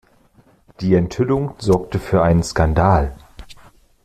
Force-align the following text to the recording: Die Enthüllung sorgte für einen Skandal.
Die 0.79 0.95
Enthüllung 0.95 1.53
sorgte 1.59 1.99
für 1.99 2.23
einen 2.23 2.41
Skandal. 2.41 3.15